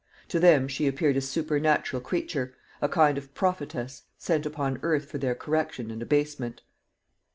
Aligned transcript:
To 0.29 0.39
them 0.39 0.67
she 0.67 0.87
appeared 0.87 1.15
a 1.15 1.21
supernatural 1.21 2.01
creature 2.01 2.55
a 2.81 2.89
kind 2.89 3.19
of 3.19 3.35
prophetess, 3.35 4.01
sent 4.17 4.47
upon 4.47 4.79
earth 4.81 5.05
for 5.05 5.19
their 5.19 5.35
correction 5.35 5.91
and 5.91 6.01
abasement. 6.01 6.63